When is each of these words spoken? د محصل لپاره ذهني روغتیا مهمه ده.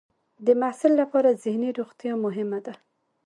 د 0.45 0.47
محصل 0.61 0.91
لپاره 1.01 1.37
ذهني 1.43 1.69
روغتیا 1.79 2.13
مهمه 2.25 2.59
ده. 2.65 2.73